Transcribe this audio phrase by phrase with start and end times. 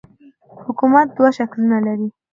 [0.65, 2.07] حکومت دوه شکلونه لري.